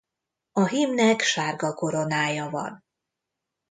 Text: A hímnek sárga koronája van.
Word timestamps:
A 0.51 0.65
hímnek 0.67 1.21
sárga 1.21 1.73
koronája 1.73 2.49
van. 2.49 2.85